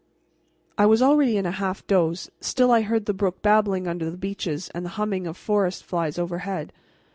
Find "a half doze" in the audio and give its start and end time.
1.45-2.31